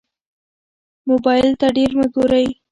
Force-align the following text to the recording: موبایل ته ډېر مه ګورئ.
موبایل 1.09 1.49
ته 1.59 1.67
ډېر 1.77 1.91
مه 1.99 2.07
ګورئ. 2.13 2.47